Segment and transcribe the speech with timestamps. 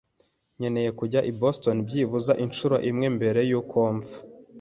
[0.57, 4.19] nkeneye kujya i Boston byibuze inshuro imwe mbere yuko mpfa.